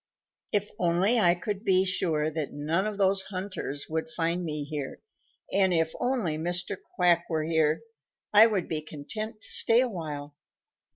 "If 0.51 0.71
only 0.79 1.19
I 1.19 1.35
could 1.35 1.63
be 1.63 1.85
sure 1.85 2.31
that 2.31 2.51
none 2.51 2.87
of 2.87 2.97
those 2.97 3.21
hunters 3.21 3.85
would 3.87 4.09
find 4.09 4.43
me 4.43 4.63
here, 4.63 4.99
and 5.53 5.71
if 5.71 5.93
only 5.99 6.39
Mr. 6.39 6.75
Quack 6.95 7.25
were 7.29 7.43
here, 7.43 7.81
I 8.33 8.47
would 8.47 8.67
be 8.67 8.81
content 8.81 9.41
to 9.41 9.47
stay 9.51 9.79
a 9.79 9.87
while." 9.87 10.35